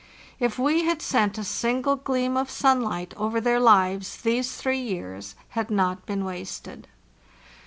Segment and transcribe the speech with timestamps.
[0.39, 5.35] If we had sent a single gleam of sunlight over their lives, these three years
[5.49, 6.87] had not been wasted.